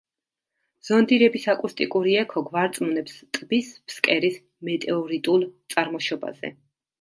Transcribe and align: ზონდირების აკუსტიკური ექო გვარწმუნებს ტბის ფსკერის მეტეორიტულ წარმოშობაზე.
ზონდირების 0.87 1.43
აკუსტიკური 1.53 2.15
ექო 2.21 2.43
გვარწმუნებს 2.47 3.19
ტბის 3.39 3.69
ფსკერის 3.93 4.41
მეტეორიტულ 4.71 5.47
წარმოშობაზე. 5.77 6.53